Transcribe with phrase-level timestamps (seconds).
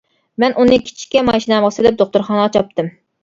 [0.43, 2.93] مەن ئۇنى كىچىككە ماشىنامغا سېلىپ دوختۇرخانىغا چاپتىم.